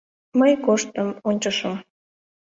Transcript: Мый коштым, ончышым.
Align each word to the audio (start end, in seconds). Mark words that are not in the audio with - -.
Мый 0.39 0.53
коштым, 0.65 1.09
ончышым. 1.29 1.73